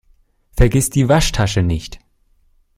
Vergiss 0.53 0.89
die 0.89 1.07
Waschtasche 1.09 1.61
nicht! 1.61 1.99